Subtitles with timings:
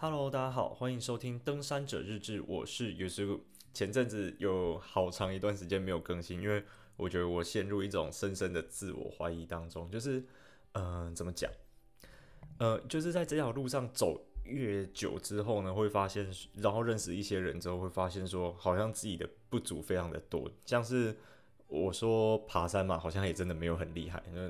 [0.00, 3.40] Hello，大家好，欢迎收听《登山者日志》，我是 Yusu。
[3.74, 6.62] 前阵子有好长一段时间没有更新，因为
[6.96, 9.90] 我觉得我陷入一种深深的自我怀疑当中。
[9.90, 10.24] 就是，
[10.74, 11.50] 嗯、怎么讲？
[12.60, 20.48] 呃，就是在这条路上走越久之后呢，会发现，然后认识一些人之后，会发现说，好像自己的不足非常的多。
[20.64, 21.16] 像是
[21.66, 24.48] 我说爬山嘛，好像也真的没有很厉害，那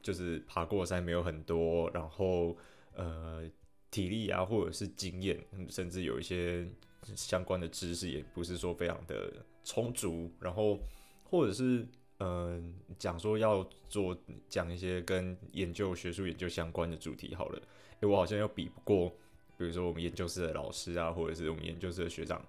[0.00, 2.56] 就是爬过山没有很多，然后
[2.94, 3.46] 呃。
[3.96, 6.68] 体力啊，或者是经验，甚至有一些
[7.14, 9.32] 相关的知识，也不是说非常的
[9.64, 10.30] 充足。
[10.38, 10.78] 然后，
[11.24, 11.86] 或者是
[12.18, 14.14] 嗯，讲说要做
[14.50, 17.58] 讲一些跟研究、学术研究相关的主题好了，
[18.02, 19.08] 因为我好像又比不过，
[19.56, 22.44] 比如说我们研究室的老师啊，或者是我们研究室的学长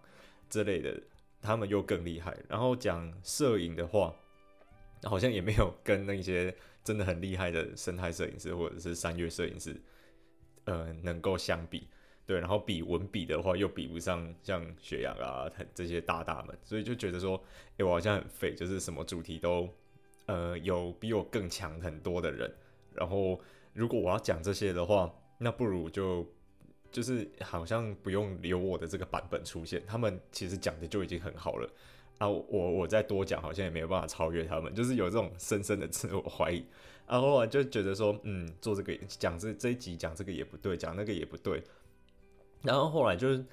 [0.50, 1.02] 之类的，
[1.42, 2.38] 他们又更厉害。
[2.50, 4.14] 然后讲摄影的话，
[5.04, 9.82] 好像也没有跟那些真的很厉害的生态摄影师或者是山岳摄影师。
[10.68, 11.88] 呃，能够相比，
[12.26, 17.42] 对，然后比文笔的话，又比不上像雪阳啊，他这些大大们，所以就觉得说，
[17.78, 19.70] 哎，我好像很废，就是什么主题都，
[20.26, 22.54] 呃，有比我更强很多的人，
[22.94, 23.40] 然后
[23.72, 26.28] 如果我要讲这些的话，那不如就
[26.92, 31.70] 就是好像不用留我的这个版本出现，他们其实讲的就已经很好了，
[32.18, 36.66] 啊，我我再多讲，好像也没有办法超越他们，就是有这种深深的自我怀疑。
[37.08, 41.64] 然后我就觉得说，嗯，做这个讲这这一集讲这个也不对，讲那个也不对。
[42.64, 43.46] 然后后来就是，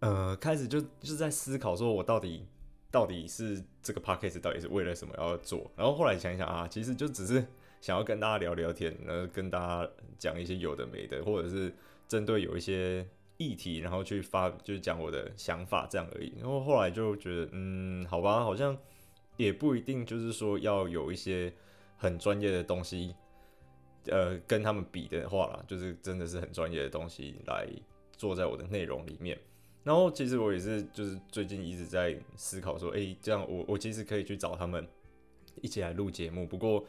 [0.00, 2.46] 呃，开始就就是在思考，说我到底
[2.90, 5.70] 到底是这个 podcast 到底是为了什么要做？
[5.76, 7.44] 然后后来想一想啊，其实就只是
[7.82, 11.70] 想要跟大家聊聊天，然后跟大家讲一些有的没的，或者是
[12.08, 16.32] 针对有一些议题，然后去发就是讲我的想法这样而已。
[16.38, 18.74] 然后后来就觉得，嗯，好吧，好像
[19.36, 21.52] 也不一定就是说要有一些。
[22.02, 23.14] 很专业的东西，
[24.06, 27.68] 呃，跟他们比的话啦，就是真的是很专业的东西来
[28.16, 29.38] 做在我的内容里面。
[29.84, 34.84] 然后其实我也是，就是最近一直在思考说，诶、这样我我其实可以去找他们
[35.60, 36.44] 一起来录节目。
[36.44, 36.84] 不过，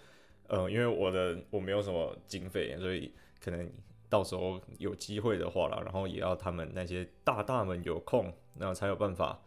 [0.47, 3.71] 呃，因为我的我没有什么经费，所以可能
[4.09, 9.39] 到时候有机会的话啦，然后也要他们那些大大们有空，那才有办法，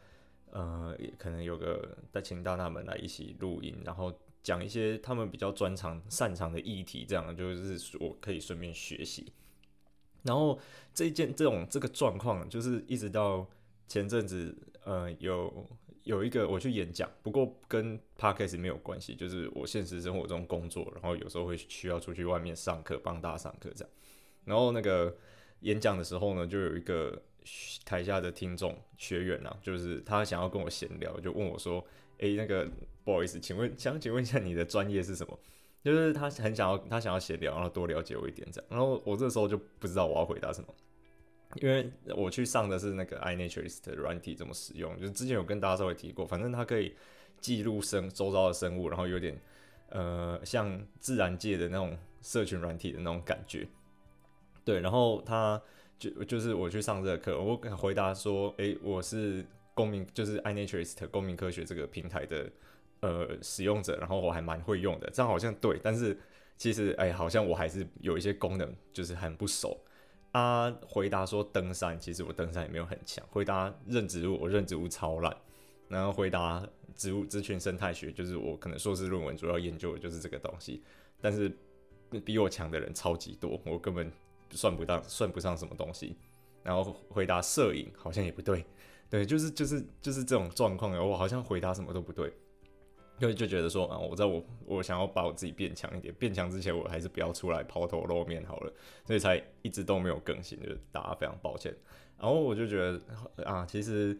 [0.52, 4.16] 呃，也可能有个带请大大们来一起录音，然后。
[4.46, 9.32] 讲一些他们比较专长、擅长的议题，这样就是我可以顺便学习。
[10.22, 10.56] 然后
[10.94, 13.44] 这一件这种这个状况，就是一直到
[13.88, 15.66] 前阵子，呃，有
[16.04, 23.92] 有一个我去演讲，不过跟 Podcast 没有关系，就是我现实生活中工作，然后有时候会需要出去外面上课，帮大家上课这样。
[24.44, 25.12] 然后那个
[25.62, 27.20] 演讲的时候呢，就有一个
[27.84, 31.84] 台下的听众学员啊，就是他想要跟我闲聊，就问我说
[32.18, 32.68] ：“诶，那个。”
[33.06, 35.38] 不好意思，请问想请问一下你的专业是什么？
[35.84, 38.68] 就是他很想要他想要闲聊，然后多了解我一点这样。
[38.68, 40.74] 然后我这时候就不知道我要回答什么，
[41.62, 46.96] 因为我去上的是那个 iNaturalist 软体怎么使用，就是之前有跟大家稍微提过，反正它可以
[47.40, 49.40] 记录生周遭的生物，然后有点
[49.90, 53.68] 呃像自然界的那种社群软体的那种感觉。
[54.64, 55.62] 对，然后他
[55.96, 62.50] 就就是我去上这个课，我回答说，诶、我是公民，就是 iNaturalist 公民科学这个平台的。
[63.00, 66.18] 呃，使用者，然后我还蛮会用的，这样好像对，但是
[66.56, 69.78] 其实哎，好像我还是有一些功能就是很不熟。
[70.32, 73.24] 啊，回答说登山，其实我登山也没有很强。
[73.30, 75.36] 回答认植物，我认植物超烂。
[75.88, 80.82] 然后回答植物植群生态学，就是我可能硕士论文主要研究的就是这个东西，
[81.20, 81.54] 但是
[82.24, 84.10] 比我强的人超级多，我根本
[84.52, 86.16] 算不到，算不上什么东西。
[86.62, 88.64] 然后回答摄影，好像也不对，
[89.08, 92.32] 对，就是就是就是这种状况，我好像回答什么都不对。
[93.18, 98.70] 就就觉得说啊，我在我我想要把我自己变强一点，变强之前我还是不要出来抛头露面好了，
[99.06, 101.74] 所以才一直都没有更新，就是大家非常抱歉。
[102.18, 103.00] 然后我就觉得
[103.44, 104.14] 啊，其实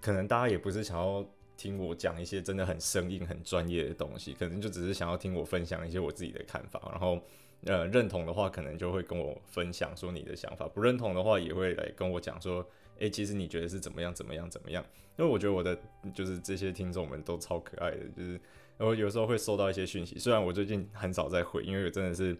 [0.00, 6.80] 可能大家也不是想要听我讲一些真的很生硬、很专业的东西，可能就只是想要听我分享一些我自己的看法。
[6.92, 7.20] 然后
[7.64, 12.64] 呃，认同的话，可能就会跟我分享说你的想法；不认同的话，也会来跟我讲说。
[12.98, 14.14] 诶、欸，其实你觉得是怎么样？
[14.14, 14.48] 怎么样？
[14.50, 14.84] 怎么样？
[15.16, 15.76] 因为我觉得我的
[16.14, 18.40] 就是这些听众们都超可爱的，就是
[18.76, 22.36] 我有时候会收到一些讯息，虽然我最近很少在回，因为我真的是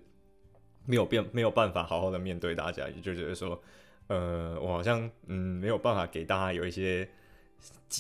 [0.87, 3.61] 没有变，没有办法好好的面对大家，也就觉得说，
[4.07, 7.09] 呃，我好像嗯没有办法给大家有一些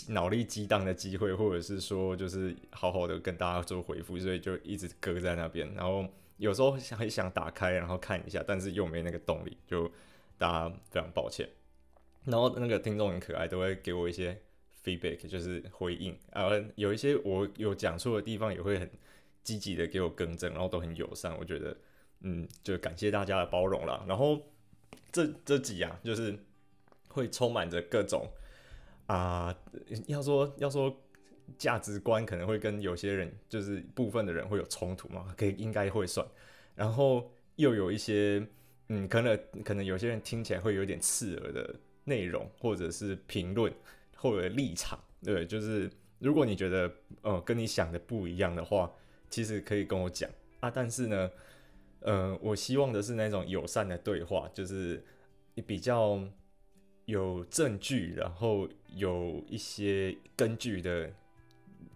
[0.08, 5.68] 脑力激荡的机会，或者是说就是好好的跟大家做回复，所以就一直搁在那边。
[5.74, 6.06] 然后
[6.36, 9.90] 有时候想很想打开，然后看一下，但是又没那个动力，就
[10.36, 11.48] 大家非常抱歉。
[12.30, 14.38] 然后那个听众很可爱，都会给我一些
[14.84, 16.16] feedback，就是回应。
[16.30, 18.88] 啊有一些我有讲错的地方，也会很
[19.42, 21.36] 积极的给我更正，然后都很友善。
[21.38, 21.76] 我觉得，
[22.20, 24.04] 嗯，就感谢大家的包容啦。
[24.06, 24.40] 然后
[25.10, 26.38] 这这集啊，就是
[27.08, 28.28] 会充满着各种
[29.06, 29.56] 啊、
[30.06, 30.94] 要说要说
[31.56, 36.26] 价值观可能会跟有些人就是部分的人会有冲突嘛，可以应该会算，
[36.74, 38.46] 然后又有一些
[38.88, 41.74] 嗯，可能可能有些人听起来会有点刺耳的
[42.08, 43.72] 内容，或者是评论
[44.16, 45.88] 或者立场，对，就是
[46.18, 46.90] 如果你觉得
[47.22, 48.90] 呃跟你想的不一样的话，
[49.30, 50.28] 其实可以跟我讲
[50.60, 51.30] 啊，但是呢。
[52.00, 55.02] 呃，我希望的是那种友善的对话，就是
[55.66, 56.16] 比较
[57.06, 61.10] 有证据，然后有一些根据的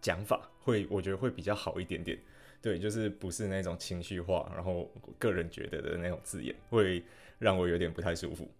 [0.00, 2.18] 讲法，会我觉得会比较好一点点。
[2.60, 7.00] 对，就是不是那种情绪化，然后个人觉得的那种字眼，会
[7.38, 8.50] 让我有点不太舒服。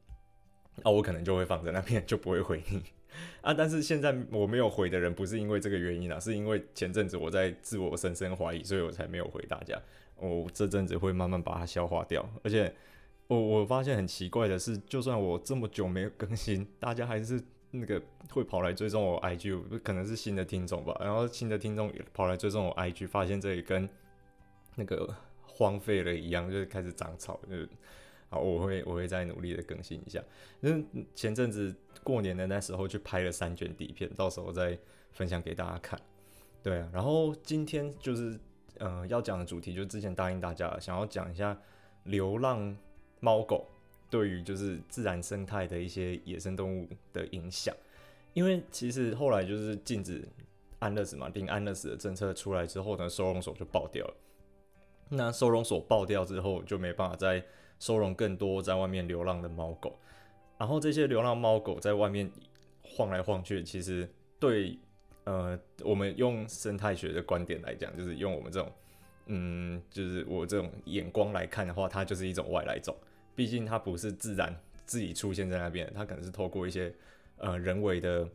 [0.82, 2.82] 啊，我可能就会放在那边，就不会回你
[3.42, 3.52] 啊。
[3.52, 9.80] 但是现在我没有回的人，不是因为这个原因啊，是因为前阵子我在自我深深怀疑，所以我才没有回大家。
[10.16, 12.72] 我这阵子会慢慢把它消化掉，而且
[13.26, 17.42] 我我发现很奇怪的是，就算我这么久没有更新，大家还是
[17.72, 20.96] 那个会跑来追踪我 IG，可能是新的听众吧。
[21.00, 23.88] 然后新的听众跑来追踪我 IG，发现这里跟
[24.76, 27.40] 那个荒废了一样，就是开始长草。
[27.50, 27.68] 就是
[28.32, 30.20] 好，我会我会再努力的更新一下。
[30.60, 34.76] 因前阵子过年的那时候去拍了三卷底片，到时候再
[35.12, 36.00] 分享给大家看。
[36.62, 38.36] 对啊，然后今天就是。
[38.78, 41.56] 呃，要讲的主题就是之前答应大家，想要讲一下
[42.04, 42.76] 流浪
[43.20, 43.68] 猫狗
[44.10, 47.72] 对于就是自然生态的一些野生动物的影响。
[48.32, 50.26] 因为其实后来就是禁止
[50.80, 54.14] 安乐死嘛，定安乐死的政策出来之后呢，收容所就爆掉了。
[55.10, 57.44] 那收容所爆掉之后，就没办法再
[57.82, 59.98] 收容更多在外面流浪的猫狗。
[60.56, 62.30] 然后这些流浪猫狗在外面
[62.82, 64.08] 晃来晃去，其实
[64.38, 64.78] 对。
[65.24, 68.72] 呃，我们用生态学的观点来讲，就是用我们这种，
[69.26, 72.92] 嗯，就是我这种眼光来看的话，它就是一种外来种。
[73.36, 74.52] 毕竟它不是自然
[74.84, 76.92] 自己出现在那边，它可能是透过一些
[77.36, 78.28] 呃人为的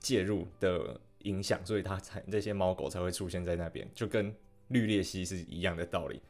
[0.00, 4.34] 介入的影响，所以它才这些猫狗才会出现在那边，就跟
[4.66, 6.20] 绿鬣蜥是一样的道理。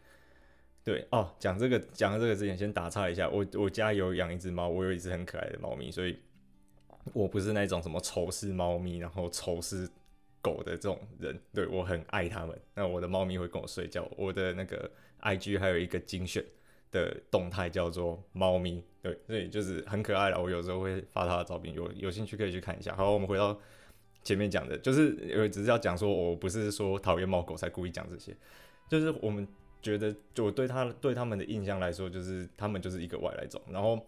[0.84, 6.16] 对哦，讲这个讲到这个之前，先打岔一下，我我家有养一只猫，我有一只很可爱的猫咪，所以。
[7.12, 9.86] 我不是那种什么仇视猫咪，然后仇视
[10.40, 12.58] 狗的这种人，对，我很爱它们。
[12.74, 14.90] 那我的猫咪会跟我睡觉，我的那个
[15.20, 16.42] IG 还有一个精选
[16.90, 20.42] 的动态叫做猫咪，对，所以就是很可爱了。
[20.42, 22.96] 我有时候会发它的照片，有有兴趣可以去看一下。
[22.96, 23.60] 好，我们回到
[24.22, 28.34] 前面讲的，就是因为只是要讲说，我不是说讨厌猫狗才故意讲这些，
[28.88, 29.46] 就是我们
[29.84, 34.04] 觉得，就对它对他们的印象来说，就是他们就是一个外来种，然后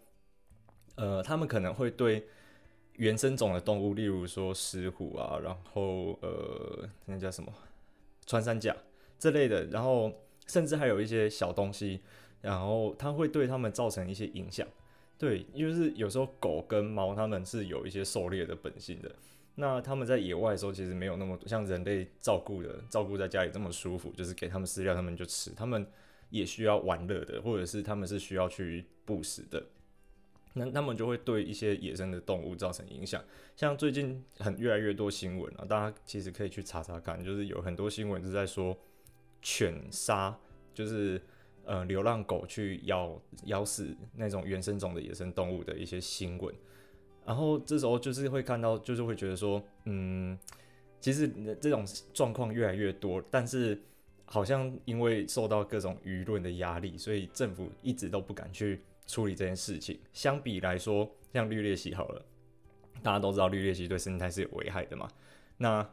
[0.97, 2.27] 呃，他们可能会对。
[2.99, 7.53] 原生种的动物，例如说石虎啊，然后呃，那叫什么
[8.25, 8.75] 穿山甲
[9.19, 10.11] 这类的，然后
[10.47, 12.01] 甚至还有一些小东西，
[12.41, 14.67] 然后它会对它们造成一些影响。
[15.19, 19.15] 对，就是有时候狗跟猫它们是有一些狩猎的本性的，
[19.57, 25.87] 那它们在野外的时候其实没有那么像人类照顾的，照顾在家里这么舒服，就是给它们饲料，它们就吃，它们
[26.31, 29.63] 也需要玩乐的，或者是它们是需要去捕食的。
[30.59, 33.23] 那他们就会对一些野生的动物造成影响，
[33.55, 38.75] 像最近很越来越多新闻啊，大家其实可以去查查看，就是有很多新闻是在说
[39.43, 40.35] 犬杀，
[40.73, 41.21] 就是
[41.67, 46.55] 呃流浪狗去咬咬死那种原生种的野生动物的一些新闻，
[47.27, 50.39] 然后这时候就是会看到，就是会觉得说，嗯，
[51.01, 51.29] 其实
[51.61, 53.79] 这种状况越来越多，但是
[54.25, 58.81] 好像因为受到各种舆论的压力，所以政府一直都不敢去。
[59.09, 62.21] 处理这件事情，相比来说，像绿鬣蜥好了，
[63.05, 65.09] 大家都知道绿鬣蜥对生态是有危害的嘛。
[65.59, 65.89] 那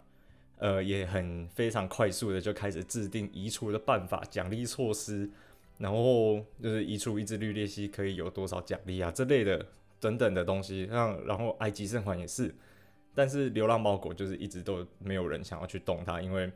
[0.58, 5.30] 呃也很非常快速的就开始制定移除的办法、奖励措施，
[5.78, 9.64] 然后就是移除一只绿鬣蜥可以有多少奖励啊这类的
[10.04, 10.86] 等等的东西。
[10.88, 12.54] 像然后埃及圣环也是，
[13.16, 16.52] 但是流浪猫狗就是一直都没有人想要去动它，因为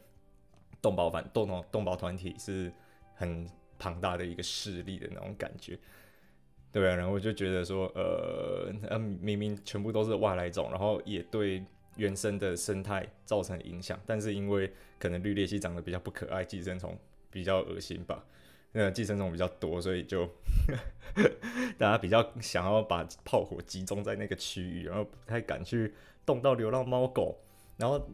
[0.82, 2.72] 动保反动动动保团体是
[3.16, 3.48] 很
[3.80, 5.80] 庞大的一个势力的那种感觉。
[6.72, 11.64] 对啊，然后就觉得说，呃，明明全部都是外来种，然后也对
[11.96, 16.96] 原生的生态造成影响，但是因为可能绿鬣蜥长得比较不可爱，寄生虫
[17.32, 18.24] 比较恶心吧，
[18.78, 20.30] 那寄生虫比较多，所以就
[21.80, 25.92] 大家比较想要把炮火集中在那个区域，然后不太敢去
[26.26, 27.36] 动到流浪猫狗，
[27.78, 28.08] 然后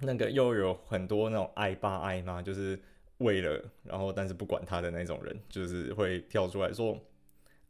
[0.00, 2.78] 那个又有很多那种爱爸爱妈，就是
[3.18, 6.98] 为了然后但是不管他的那种人，就是会跳出来说。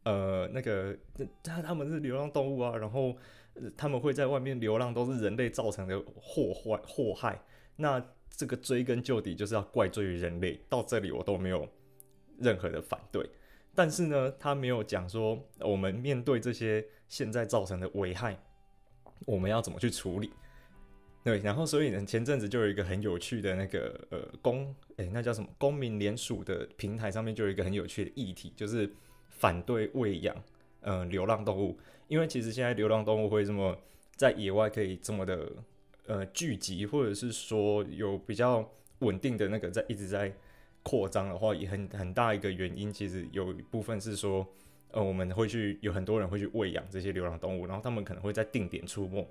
[0.04, 0.96] 呃，那个
[1.42, 3.14] 他他们是流浪动物啊，然后
[3.76, 7.42] 他们会在外面流浪，都是人类造成的祸患祸害。
[7.76, 10.58] 那这个追根究底就是要怪罪于人类。
[10.68, 11.68] 到这里我都没有
[12.38, 13.28] 任何的反对，
[13.74, 18.38] 但是呢，他没有讲说我们面对这些现在造成的危害，
[19.26, 20.30] 我们要怎么去处理。
[21.24, 25.48] 对，然后所以呢，前阵子就有一个很有趣的那个呃公，诶，那叫什么？
[25.58, 28.90] 公民联署的平台上面就有一个很有趣的议题，就是
[29.28, 30.34] 反对喂养
[30.80, 33.76] 呃流浪动物，因为其实现在流浪动物会这么
[34.16, 35.52] 在野外可以这么的
[36.06, 38.66] 呃聚集，或者是说有比较
[39.00, 40.32] 稳定的那个在一直在
[40.82, 44.46] 扩张的话，也很很大一个原因，其实有一部分是说
[44.90, 49.26] 呃我们会去有很多人会去喂养这些流浪动物，然后他们可能会在定点出没。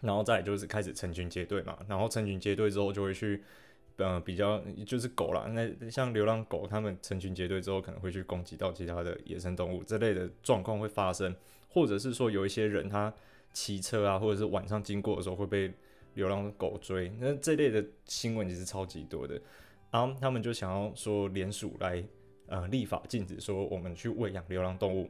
[0.00, 3.40] 然后再就是开始成群结队嘛，然后成群结队之后就会去，
[3.98, 11.32] 呃，比较就是狗啦，那像流浪狗，它们成群结队之后可能会去攻击到其他的野生动物，这类的状况会发生，
[11.68, 13.14] 或者是说有一些人他
[13.52, 15.72] 骑车啊，或者是晚上经过的时候会被
[16.14, 19.40] 流浪狗追，那这类的新闻其实超级多的，
[19.92, 22.02] 然后他们就想要说联署来，
[22.46, 25.08] 呃，立法禁止说我们去喂养流浪动物。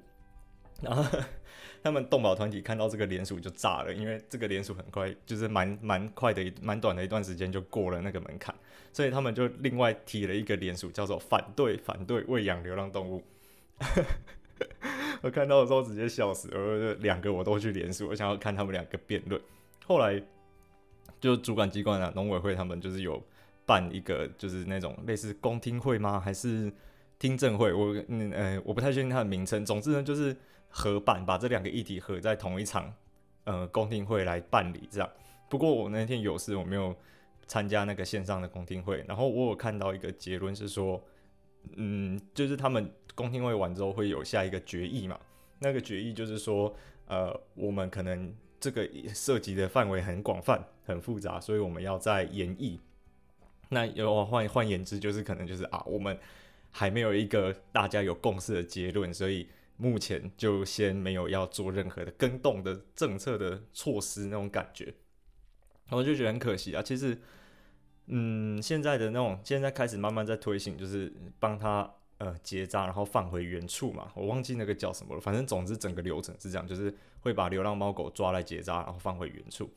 [0.83, 1.19] 然后
[1.85, 8.53] 他们动保团体看到这个联署就炸了，因为这个联署很快，就是蛮蛮快的，蛮短的一段时间就过了那个门槛，
[8.93, 13.23] 所以他们就另外提了一个联署，叫做反对反对喂养流浪动物。
[15.23, 19.41] 我看到的时候直接笑死，呃，两个我都去联署，我想要看他们两个辩论。
[19.87, 20.21] 后来
[21.21, 23.23] 就主管机关啊，农委会他们就是有
[23.73, 26.21] 办一个，就是那种类似公听会吗？
[26.21, 26.73] 还是
[27.19, 27.73] 听证会？
[27.73, 29.65] 我嗯呃，我不太确定它的名称。
[29.65, 30.37] 总之呢，就是。
[30.75, 32.91] 合办，把这两个议题合在同一场，
[33.45, 35.11] 呃，公听会来办理这样。
[35.51, 36.97] 不过我那天有事，我没有
[37.47, 39.05] 参加那个线上的公听会。
[39.07, 40.99] 然后我有看到一个结论是说，
[41.77, 45.21] 嗯，就是他们公听会完之后会有下一个决议嘛。
[45.59, 46.75] 那个决议就是说，
[47.07, 52.81] 呃，我们可能这个涉及的范围很广泛、很复杂，所以我们要再研议。
[53.73, 56.17] 那有换换言之，就是可能就是啊，我们
[56.71, 59.49] 还没有一个大家有共识的结论，所以。
[59.79, 64.95] 目前就先没有要做任何的更动的政策的措施那种感觉，
[65.89, 66.81] 我就觉得很可惜啊。
[66.81, 67.19] 其实，
[68.07, 74.13] 嗯，现在的那种现在开始慢慢在推行，就是帮他呃结扎，然后放回原处嘛。
[74.15, 79.69] 我忘记那个叫什么了，反正总之整个流程是这样，就是会把流浪猫狗抓来结扎，然后放回原处。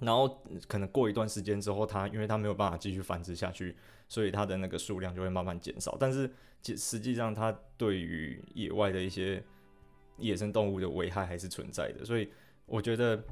[0.00, 3.74] 然后可能过一段时间之后，它因为它没有办法继续繁殖下去，
[4.08, 5.96] 所以它的那个数量就会慢慢减少。
[5.98, 6.30] 但是，
[6.62, 9.42] 实实际上它对于野外的一些
[10.18, 12.04] 野生动物的危害还是存在的。
[12.04, 12.28] 所以，
[12.66, 13.22] 我觉得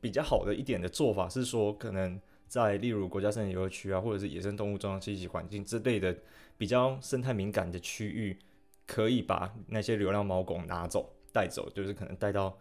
[0.00, 6.16] 比较好的一点的做法是说，可能在例如国家森林游乐区啊，或者是野生动物重要栖息环境之类的
[6.56, 8.36] 比较生态敏感的区域，
[8.86, 12.58] 可以把那些流浪猫狗拿走带走，就是可能带到。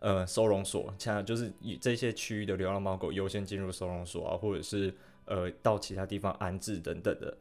[0.00, 7.34] 呃，收容所，现在就是以这些区域的流浪猫狗优先进入收容所啊，或者是呃到其他地方安置等等的。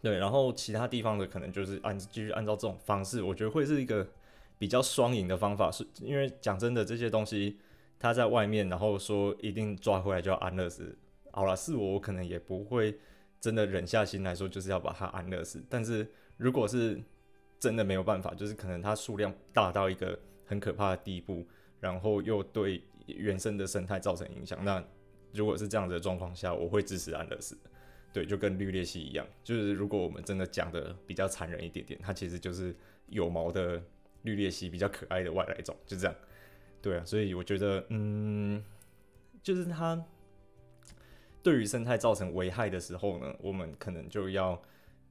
[0.00, 4.08] 对，然后其他地方的可能就是按继续按照这种方式，我觉得会是一个
[4.58, 5.70] 比较双赢的方法。
[5.70, 7.58] 是因为讲真的，这些东西
[7.98, 10.96] 它在外面，然后说一定抓回来就要安乐死。
[11.32, 12.98] 好了，是我，我可能也不会
[13.38, 15.62] 真的忍下心来说就是要把它安乐死。
[15.68, 16.98] 但是如果是
[17.58, 20.18] 真的没有办法，就是可能它数量大到一个。
[20.50, 21.46] 很可怕的地步，
[21.78, 24.58] 然后又对原生的生态造成影响。
[24.64, 24.84] 那
[25.32, 27.56] 如果是这样子的状况下，我会支持安乐死。
[28.12, 32.74] 对，就跟绿鬣蜥一样，就是如果我们真的讲的比较残忍一点点，它其实就是
[33.06, 33.80] 有毛的
[34.22, 36.16] 绿鬣蜥，比较可爱的外来种，就这样。
[36.82, 38.60] 对啊，所以我觉得，嗯，
[39.44, 40.04] 就是它
[41.44, 44.60] 对于生态造成危害的时候呢，我们可能就要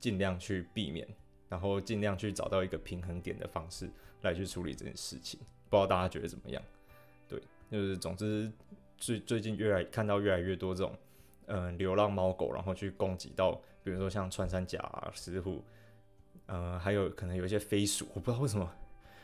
[0.01, 1.07] 尽量去避免，
[1.47, 3.89] 然后尽量去找到一个平衡点的方式。
[4.21, 6.61] 来去处理这件事情，不知道大家觉得怎么样？
[7.27, 8.51] 对，就是总之
[8.97, 10.93] 最最近越来看到越来越多这种
[11.47, 15.63] 嗯、流浪猫狗，然后去攻击到，比如说像穿山甲啊、石虎，
[16.47, 18.71] 嗯、还有可能有一些飞鼠，我不知道为什么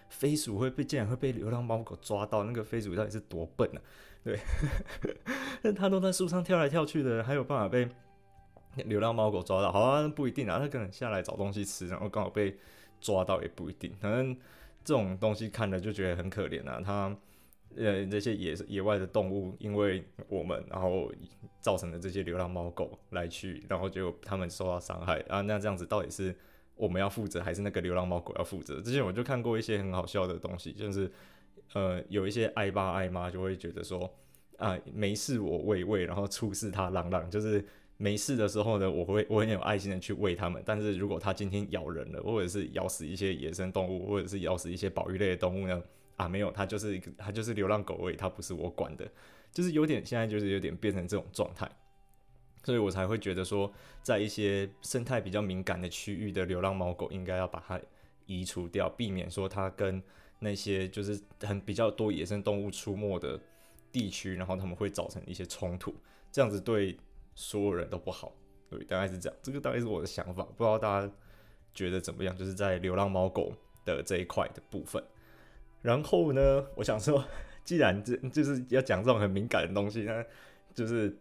[0.10, 3.82] 飞鼠会被竟然会被流浪猫狗抓到，那个飞鼠到底是多笨啊？
[4.24, 4.40] 对，
[5.62, 7.88] 但它都在树上跳来跳去的，还有办法被
[8.86, 9.72] 流浪猫狗抓到？
[9.72, 12.58] 好像不一定啊，它可能下来找东西吃，然后刚好被
[13.00, 14.36] 抓到也不一定，反正。
[14.86, 16.80] 这种东西看了就觉得很可怜啊！
[16.86, 17.18] 它，
[17.76, 21.12] 呃，这些野野外的动物，因为我们然后
[21.60, 25.42] 造成的这些流浪猫狗来去，然后就他们受到伤害啊。
[25.42, 26.34] 那这样子到底是
[26.76, 28.80] 我们要负责，还是那个流浪猫狗要负责？
[28.80, 31.12] 之前我就看过一些很好笑的东西，就是
[31.74, 34.10] 呃，有一些爱爸爱妈就会觉得说
[34.58, 37.66] 啊，没事我喂喂，然后出事他嚷嚷，就是。
[37.98, 40.62] 没事的时候呢，我会我很有爱心的去喂它们。
[40.66, 45.82] 但是如果它今天咬人了，或者是咬死一些野生动物，或者是咬死一些保育类的动物呢？
[46.18, 49.06] 啊，没有，它就是一个，它就是流浪狗而已，它不是我管的，
[49.52, 51.70] 就是有点现在就是有点变成这种状态。
[52.64, 53.72] 所以我才会觉得说，
[54.02, 57.80] 在一些生态比较敏感的区域的流浪猫狗，应该要把它
[58.26, 60.02] 移除掉，避免说它跟
[60.40, 63.40] 那些就是很比较多野生动物出没的
[63.92, 65.94] 地区，然后他们会造成一些冲突，
[66.32, 66.98] 这样子对
[67.36, 68.34] 所有人都不好。
[68.70, 69.38] 对，大概是这样。
[69.44, 71.12] 这个大概是我的想法，不知道大家
[71.74, 72.36] 觉得怎么样？
[72.36, 73.54] 就是在流浪猫狗
[73.86, 75.04] 的这一块的部分。
[75.84, 77.24] 然后呢，我想说，
[77.64, 80.26] 既然这就是要讲这种很敏感的东西，那
[80.74, 81.16] 就是。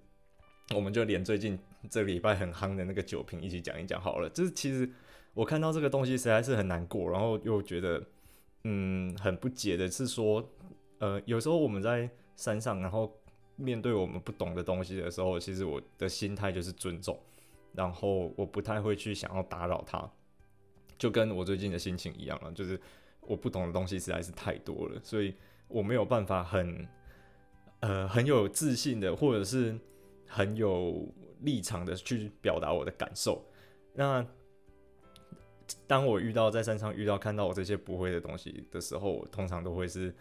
[0.75, 1.59] 我们就连最近
[1.90, 4.30] 这礼拜很夯的那个酒瓶一起讲一讲好了。
[4.30, 4.90] 就是其实
[5.35, 8.02] 我看到这个东西实在是很难过，然后又觉得
[8.62, 10.42] 嗯很不解的是说，
[11.00, 13.14] 呃，有时候我们在山上，然后
[13.56, 17.18] 面对我们不懂的东西的时候，其实我的心态就是尊重，
[17.73, 20.11] 然后我不太会去想要打扰他，
[20.99, 22.80] 就跟我最近的心情一样了，就是
[23.20, 25.34] 我不懂的东西实在是太多了，所以
[25.68, 26.88] 我没有办法很
[27.80, 29.78] 呃很有自信的，或者是。
[30.26, 31.06] 很有
[31.42, 33.40] 立场的去表达我的感受。
[33.92, 34.26] 那
[35.87, 40.12] 当我遇到在山上遇到看到我这些不会的东西的时候，通常都会是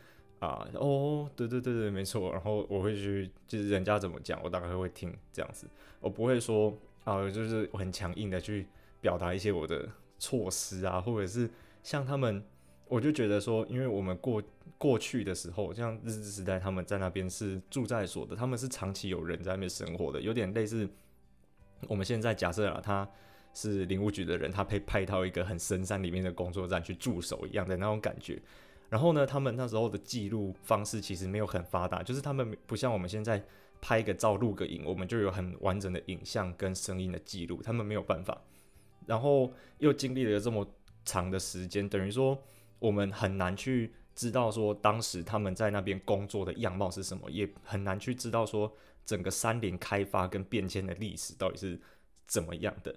[0.46, 2.32] 啊，哦，对对对对，没错。
[2.32, 5.68] 然后我会去，就是人家怎么讲，我大概会听这样子。
[6.00, 8.68] 我不会说啊，就是很强硬的去
[9.00, 9.88] 表达一些我的
[10.20, 11.50] 措施啊，或者是
[11.82, 12.44] 像他们。
[12.90, 14.44] 我就觉得说，因为我们过
[14.78, 20.88] 过去的时候，像日治时代，他们在那边是住在所的，他们是长期有人在那边生活的，有点类似
[21.88, 23.10] 我们现在假设啊，他
[23.52, 28.40] 是林务局的人，他被派到一个很深山里面的工作站去驻守一样的那种感觉。
[28.90, 33.44] 然后呢，他们那时候的记录方式其实没有很发达，就是他们不像我们现在
[33.82, 38.42] 拍个照、录个影，我们就有很完整的影像跟声音的记录，他们没有办法。
[39.06, 40.68] 然后又经历了这么
[41.04, 42.38] 长的时间，等于说。
[42.80, 48.70] 我们很难去知道说当时他们在那边工作的样貌是什么，也很难去知道说
[49.06, 51.80] 整个山林开发跟变迁的历史到底是
[52.28, 52.94] 怎么样的。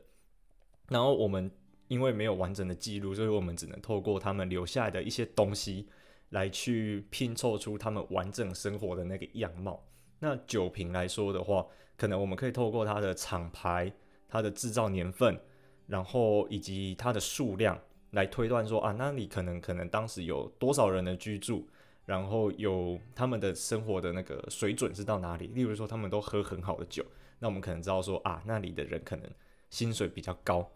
[0.88, 1.48] 然后我们
[1.88, 5.88] 因为没有完整的记录，所以我们只能透过他们留下来的一些东西
[6.30, 9.82] 来去拼凑出他们完整生活的那个样貌。
[10.18, 13.92] 那酒瓶来说的话，可能我们可以透过它的厂牌、
[14.28, 15.38] 它的制造年份，
[15.86, 17.78] 然后以及它的数量。
[18.12, 21.68] 来推断说啊，那里可能可能当时有多少人的居住，
[22.06, 25.48] 然后有他们的生活的那个水准是到哪里？
[25.48, 27.04] 例如说，他们都喝很好的酒，
[27.40, 29.30] 那我们可能知道说啊，那里的人可能
[29.68, 30.66] 薪水比较高，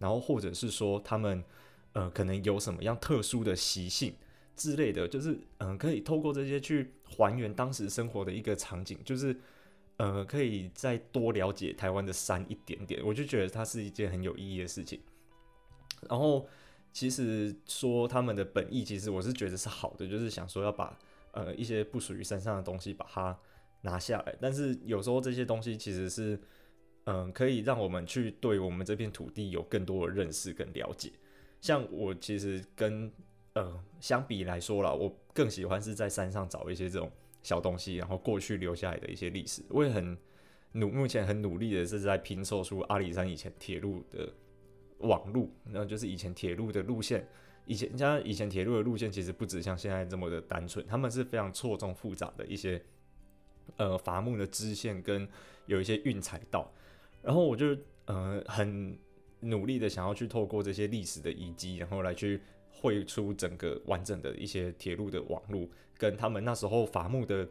[0.00, 1.44] 然后或者是说他们
[1.92, 4.12] 呃可能有什么样特殊的习性
[4.56, 9.36] 之类的，就是嗯、可以透过这些去还原当时生活的一个场景，就是
[9.98, 15.00] 呃，可以再多了解台湾的山一点点，我就觉得它是一件很有意义的事情，
[16.08, 16.48] 然后。
[16.92, 20.98] 其实说他们的本意，其实我是觉得是好的，就是想说要把
[21.30, 23.38] 呃一些不属于山上的东西把它
[23.82, 24.34] 拿下来。
[24.40, 26.36] 但是有时候这些东西其实是
[27.10, 31.10] 嗯、可以让我们去对我们这片土地有更多的认识跟了解。
[31.60, 33.10] 像我其实跟
[33.54, 37.10] 呃相比来说啦，我更喜欢是在山上找一些这种
[37.42, 39.62] 小东西，然后过去留下来的一些历史。
[39.68, 40.16] 我也很
[40.72, 44.32] 努，目前很努力的是在拼凑出阿里山以前铁路的。
[45.00, 47.26] 网路，那就是以前铁路的路线。
[47.64, 52.78] 以前像以前铁路的路线，其实不止像现在这么的单纯，他们是非常错综复杂的一些
[53.76, 55.26] 呃伐木的支线跟
[55.64, 56.70] 有一些运材道。
[57.22, 58.98] 然后我就呃很
[59.40, 67.48] 努力的想要去透过这些历史的遗迹，然后来去绘出整个完整的一些铁路的网路，跟他们那时候伐木的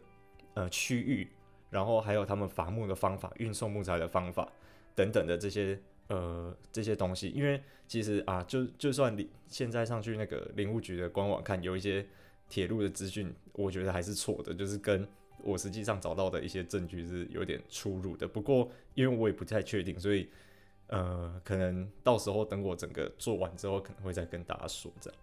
[0.53, 1.27] 呃区域，
[1.69, 4.51] 然后还有他们伐木的方法、运送木材的方法
[4.95, 5.79] 等等的这些。
[6.09, 12.03] 呃，这些东西，因为其实啊，就就算你现在上去那个林务局的官网看，有一些
[12.49, 15.07] 铁路的资讯，我觉得还是错的，就是跟
[15.43, 18.27] 我实际上找到的一些证据是有点出入的。
[18.27, 20.29] 不过，因为我也不太确定，所以
[20.87, 25.19] 呃，可能到时候等我整个做完之后，可能会再跟大家说这样。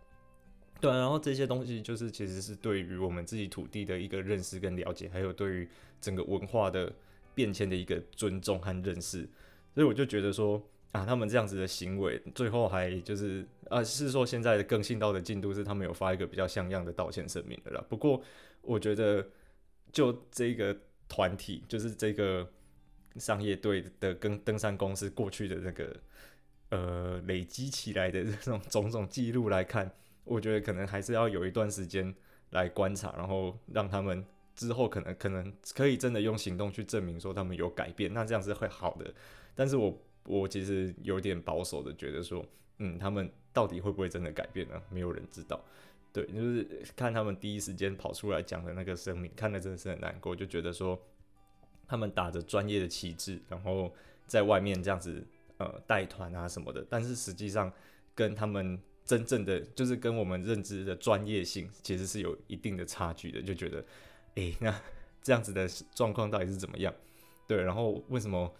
[0.81, 5.69] 对，然后这些东西就是其实是对于我们自己土地的一个认识跟了解，还有对于
[6.01, 6.93] 整个文化的
[7.35, 9.29] 变迁的一个尊重和认识，
[9.75, 10.63] 所以我就觉得说。
[10.93, 17.85] 啊，他们这样子的行为，最后还就是啊，是说现在的更新到的进度是他们有发一个比较像样的道歉声明的啦。
[17.87, 18.23] 不过
[18.63, 19.27] 我觉得，
[19.97, 20.77] 就这个
[21.09, 22.47] 团体，就是这个
[23.17, 25.97] 商业队的跟登山公司过去的那个
[26.69, 29.91] 呃累积起来的这种种种记录来看，
[30.25, 32.15] 我觉得可能还是要有一段时间
[32.51, 34.23] 来观察，然后让他们
[34.55, 39.15] 之后可能可能可以真的用行动去证明说他们有改变，那这样是会好的。
[39.55, 39.99] 但是我。
[40.29, 42.45] 我其实有点保守的觉得说，
[42.79, 44.83] 嗯，他们到底会不会真的改变呢？
[44.91, 45.65] 没有人知道。
[46.17, 50.99] 对，就是看他们第一时间跑出来讲的那个声明，看得真的是很难过，就觉得说
[51.87, 53.95] 他们打着专业的旗帜，然后
[54.27, 55.23] 在外面这样子
[55.59, 57.71] 呃带团啊什么的，但是实际上
[58.15, 63.85] 跟他们真正的就是跟我们认知的专业性其实是有一定的差距的，就觉得，
[64.37, 64.75] 哎，那
[65.23, 66.95] 这样子的状况到底是怎么样？
[67.47, 68.51] 对，然后为什么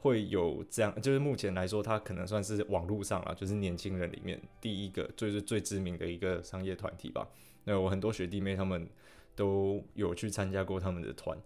[0.00, 1.02] 会有这样？
[1.02, 7.28] 就是目前来说，它可能算是网络上啊，就是年轻人里面第一个，就是最知名的一个商业团体吧。
[7.64, 8.88] 那我很多学弟妹他们
[9.36, 11.36] 都有去参加过他们的团，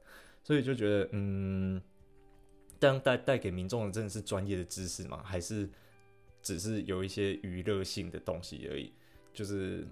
[0.45, 1.83] 所以就觉得，嗯，
[2.79, 5.21] 这样带带给民众的真的是专业的知识吗？
[5.25, 5.69] 还是
[6.41, 8.93] 只是有一些娱乐性的东西而已？
[9.33, 9.85] 就是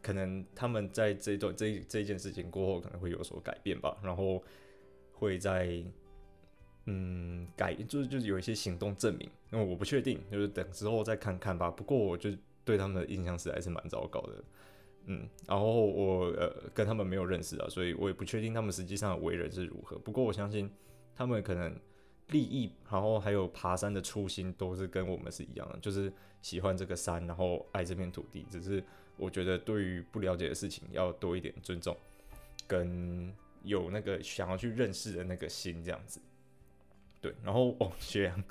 [0.00, 4.40] 可能他们在这段这这件事情过后，可能会有所改变吧，然后
[5.12, 5.82] 会在。
[6.86, 11.70] 嗯，改就是就是有一些行动证明，因为我不确定，就是等之后再看看吧。
[11.70, 12.30] 不过我就
[12.64, 14.44] 对他们的印象实在是蛮糟糕的，
[15.06, 19.98] 嗯，然后我呃跟他们没有认识啊，所以我也不确定他们实际上的为人是如何。
[19.98, 20.70] 不过我相信
[21.14, 21.74] 他们可能
[22.28, 28.44] 利益，然后还有爬山的初心都是跟我们是一样的，就是喜欢这个山，然后爱这片土地。
[28.50, 28.84] 只是
[29.16, 31.96] 我觉得对于不了解的事情要多一点尊重，
[32.66, 36.20] 跟有那个想要去认识的那个心，这样子。
[37.24, 38.44] 对，然后哦，雪阳，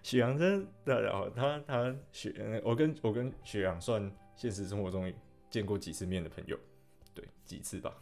[0.00, 5.12] 雪阳真的，然后他他雪，我跟我跟雪阳算现实生活中
[5.50, 6.56] 见过几次面的朋友，
[7.12, 7.92] 对，几次吧。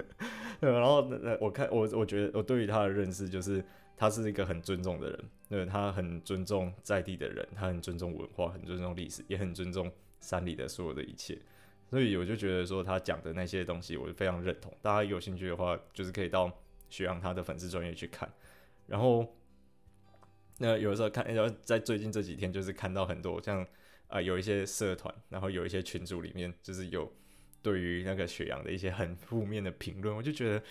[0.60, 3.64] 然后那那我看我我觉得我对于他的认识就是
[3.96, 11.38] 他是一个很尊重的人，对，他很尊重在地的人，他很尊重文化，很尊重历史，也很尊重山里的所有的一切。
[11.88, 14.70] 所以我就觉得说他讲的那些东西，我就非常认同。
[14.82, 16.52] 大家有兴趣的话，就是可以到。
[16.88, 18.30] 学阳他的粉丝专业去看，
[18.86, 19.36] 然后
[20.58, 23.66] 那有的时候看，然后在最近这几天，就是看到很多像
[24.08, 27.12] 啊、有一些社团，然后有一些群组里面，就是有
[27.60, 30.62] 对于那个雪阳的一些很负面的评论，我就觉得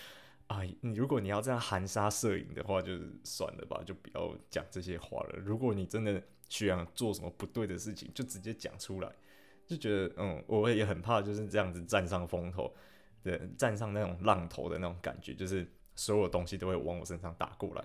[0.48, 5.38] 啊，你如果你要这样含沙射影的话，就是算了吧，就不要讲这些话了。
[5.38, 9.12] 如果你真的雪阳做什么不对的事情，就直接讲出来，
[9.68, 12.74] 就觉得嗯，我也很怕就是这样子占上风头，
[13.22, 15.68] 对，占上那种浪头的那种感觉，就是。
[15.96, 17.84] 所有东西都会往我身上打过来，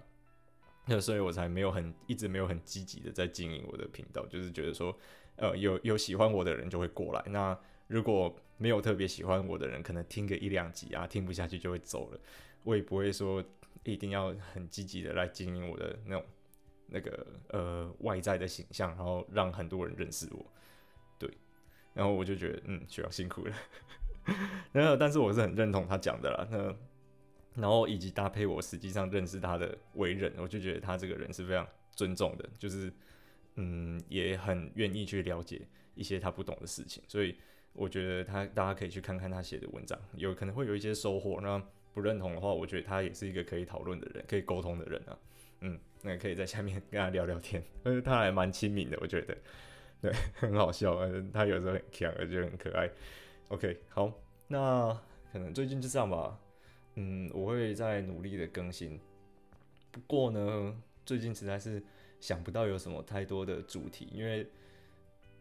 [0.86, 4.96] 那所以我才没有很一直没有很积极的在经营我的频道，就是觉得说，
[5.36, 12.20] 呃，有有喜欢我的人就会过来，那如果没有特别喜欢我的人，可能听个一两集啊，听不下去就会走了，
[12.64, 13.42] 我也不会说
[13.84, 16.24] 一定要很积极的来经营我的那种
[16.88, 20.44] 那个呃外在的形象，然后让很多人认识我，
[21.18, 21.30] 对，
[21.94, 23.54] 然后我就觉得嗯，需要辛苦了，
[24.72, 26.76] 然后但是我是很认同他讲的啦，那。
[27.54, 32.92] 然后以及搭配我实际上认识他的为人，我就觉得他这个人是非常尊重的，就是
[33.56, 35.60] 嗯，也很愿意去了解
[35.94, 37.36] 一些他不懂的事情，所以
[37.72, 41.40] 我觉得他大家可以去看看他写的文章，有可能会有一些收获。
[41.42, 41.60] 那
[41.92, 45.18] 不认同的话，我觉得他也是一个可以讨论的人，可以沟通的人啊，
[45.60, 49.36] 嗯，那可以在下面跟他聊聊天，而且他还蛮亲民的，我觉得，
[50.00, 50.96] 对，很好笑，
[51.32, 52.88] 他有时候很强，而且很可爱。
[53.48, 54.12] OK，好，
[54.46, 54.96] 那
[55.32, 56.38] 可能最近就这样吧。
[57.00, 59.00] 嗯，我会再努力的更新。
[59.90, 61.82] 不过呢，最近实在是
[62.20, 64.46] 想不到有什么太多的主题，因为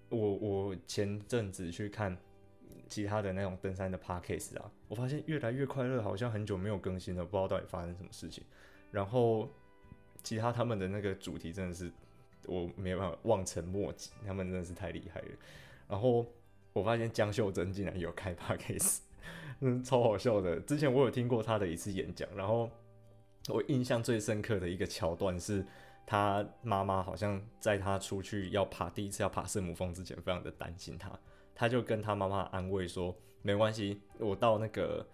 [0.07, 2.17] 我我前阵子去看
[2.87, 8.43] 其他的那种登山的 podcast 啊，我发现越来越快乐，好像很久没有更新了，不知道到底发生什么事情。
[8.91, 9.49] 然后
[10.23, 11.91] 其他他们的那个主题真的是
[12.45, 15.27] 我没办法望尘莫及，他们真的是太厉害了。
[15.89, 16.25] 然后
[16.71, 18.99] 我发现江秀珍竟然有开 podcast。
[19.61, 20.59] 嗯，超好笑的。
[20.61, 22.69] 之前我有听过他的一次演讲，然后
[23.49, 25.65] 我印象最深刻的一个桥段是，
[26.05, 31.11] 他妈妈好像在他出去要爬第一次要爬圣母峰之前，非常的担心他，
[31.53, 35.05] 他就跟他妈妈安慰说：“没关系，我到那个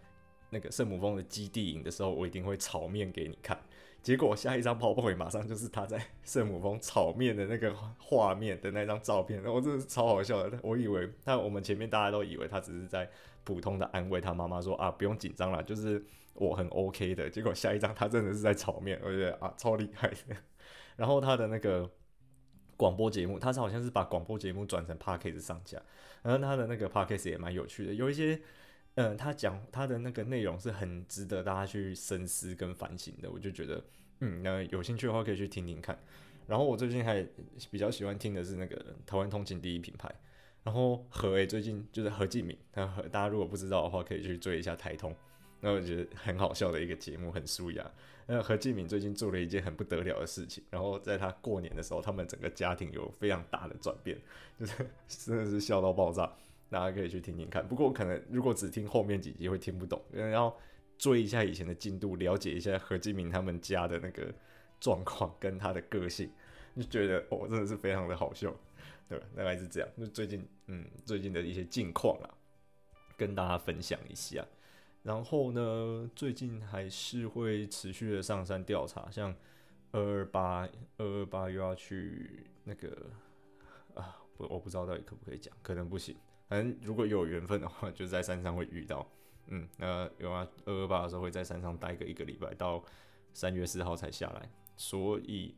[0.50, 3.58] 那个圣母峰的基地营的时候，我一定会炒面给你看。”
[4.06, 10.58] 结果下一张跑跑会马上就是他在圣母峰炒面的那个画面的那张照片，我真的超好笑的。
[10.62, 13.10] 我以为他我们前面大家都以为他只是在。
[13.46, 17.30] 普通的安慰他妈妈说啊，不用紧张了，就是我很 OK 的。
[17.30, 20.36] 结果下一张他真的是在炒面，我觉得啊超厉害的。
[20.96, 21.88] 然后他的那个
[22.76, 25.80] 广播节目，他是好像是把广播节目转成 Podcast 上架。
[26.24, 28.42] 然后他的那个 Podcast 也蛮有趣的，有一些
[28.96, 33.30] 嗯，他讲他的那个内容是很值得大家去深思跟反省的。
[33.30, 33.84] 我就觉得
[34.22, 35.98] 嗯，那有兴趣的话可以去听听看。
[36.48, 37.26] 然后我最近还
[37.70, 40.10] 比较喜欢听的是那个台湾通勤第一品牌。
[40.64, 45.16] 然后何诶，最近就是何敬敏，他何大家如果不知道的话，可以去追一下台通。
[45.60, 47.92] 那我觉得很好笑的一个节目，很舒雅。
[48.28, 54.18] 那何敬敏最近做了一件很不得了的事情，然后在他过年的时候，他们整个家庭有非常大的转变，
[54.60, 54.74] 就是
[55.08, 56.32] 真的是笑到爆炸。
[56.70, 57.68] 大家可以去听听看。
[57.68, 60.56] 不过可能如果只听后面几集会听不懂，因为要
[60.98, 64.34] 追一下以前的进度，了解一下何敬敏他们家的那个
[64.80, 66.30] 状况跟他的个性，
[66.76, 68.54] 就觉得哦，真的是非常的好笑，
[69.08, 69.26] 对吧？
[69.36, 69.90] 大概是这样。
[69.98, 72.30] 就最近，嗯，最近的一些近况啊，
[73.18, 74.46] 跟大家分享一下。
[75.04, 79.36] 然后呢，最近还是会持续的上山调查，像
[79.92, 82.90] 二二八二二八又要去那个
[83.94, 86.16] 啊，我我不知道到底可不可以讲，可能不行。
[86.48, 89.08] 反正如果有缘分的话，就在山上会遇到。
[89.48, 92.84] 嗯，那有啊，二二八的时候会在山上待个一个礼拜，到
[93.34, 94.50] 三月四号才下来。
[94.76, 95.54] 所以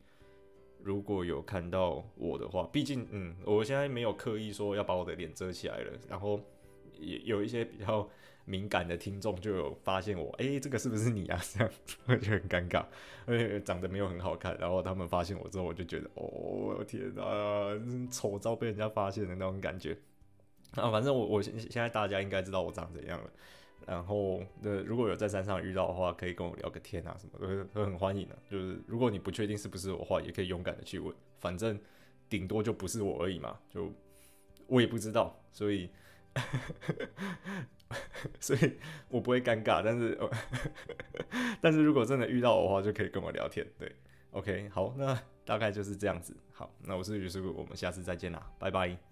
[0.82, 5.92] 如果有看到我的话，毕竟嗯，我现在没有刻意说要把我的脸遮起来了。
[6.08, 6.38] 然后
[6.98, 8.06] 也有一些比较
[8.44, 11.40] 敏感的听众就有发现我，哎、这个是不是你啊？
[11.52, 11.70] 这样
[12.06, 12.84] 我就很尴尬，
[13.24, 14.56] 而且长得没有很好看。
[14.58, 17.72] 然后他们发现我之后，我就觉得，哦，天啊，
[18.10, 19.96] 丑照被人家发现的那种感觉。
[20.74, 23.30] 啊，反正我我现现在大家应该知道我长怎样了。
[23.86, 28.36] 然后，呃，如果有在山上遇到的话，可以跟我聊个天啊，什么都都很欢迎的。
[28.50, 31.78] 就是如果你不确定是不是我的话，也可以勇敢的去问，反正
[32.28, 33.58] 顶多就不是我而已嘛。
[33.70, 33.90] 就
[34.66, 35.88] 我也不知道，所以，
[38.38, 38.76] 所以
[39.08, 39.80] 我不会尴尬。
[39.82, 40.18] 但是，
[41.62, 43.66] 但是如果真的遇到的话，就可以跟我聊天。
[43.78, 43.90] 对
[44.32, 46.36] ，OK，好，那大概就是这样子。
[46.52, 49.07] 好，那我是于师傅，我们下次再见啦，拜拜。